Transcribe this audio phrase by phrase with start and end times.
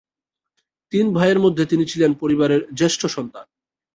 [0.91, 3.45] তিন ভাইয়ের মধ্যে তিনি ছিলেন পরিবারে জ্যেষ্ঠ সন্তান।